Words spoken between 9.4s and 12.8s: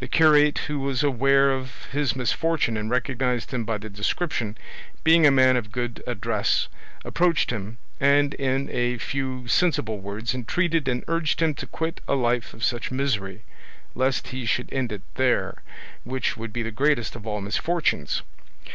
sensible words entreated and urged him to quit a life of